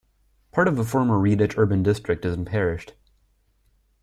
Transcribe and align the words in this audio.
Part 0.51 0.67
of 0.67 0.77
the 0.77 0.83
former 0.83 1.15
Reditch 1.19 1.59
Urban 1.59 1.83
District 1.83 2.25
is 2.25 2.33
unparished. 2.33 2.95